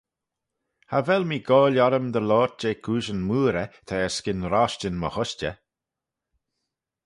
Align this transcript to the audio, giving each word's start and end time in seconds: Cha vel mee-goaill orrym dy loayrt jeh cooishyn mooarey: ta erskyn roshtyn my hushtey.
Cha 0.89 0.99
vel 1.07 1.23
mee-goaill 1.29 1.81
orrym 1.85 2.07
dy 2.13 2.21
loayrt 2.29 2.59
jeh 2.61 2.79
cooishyn 2.85 3.25
mooarey: 3.27 3.69
ta 3.87 3.93
erskyn 4.05 4.47
roshtyn 4.53 4.99
my 5.01 5.09
hushtey. 5.15 5.55